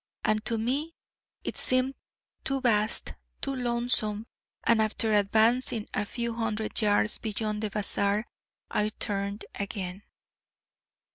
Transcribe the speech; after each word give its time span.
And 0.23 0.43
to 0.45 0.57
me 0.57 0.95
it 1.43 1.57
seemed 1.59 1.93
too 2.43 2.59
vast, 2.59 3.13
too 3.39 3.53
lonesome, 3.53 4.25
and 4.63 4.81
after 4.81 5.13
advancing 5.13 5.85
a 5.93 6.07
few 6.07 6.33
hundred 6.33 6.81
yards 6.81 7.19
beyond 7.19 7.61
the 7.61 7.69
bazaar, 7.69 8.25
I 8.71 8.89
turned 8.89 9.45
again. 9.53 10.01